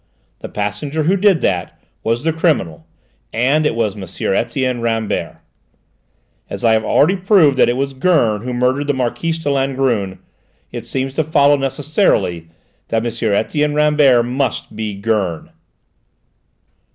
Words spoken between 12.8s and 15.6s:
that M. Etienne Rambert must be Gurn!"